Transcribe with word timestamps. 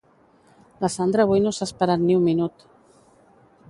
La 0.85 0.89
Sandra 0.93 1.27
avui 1.27 1.45
no 1.45 1.53
s'ha 1.59 1.69
esperat 1.71 2.05
ni 2.07 2.19
un 2.23 2.29
minut 2.33 2.69